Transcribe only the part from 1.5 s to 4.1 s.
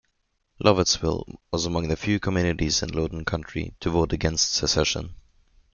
was also among the few communities in Loudoun County to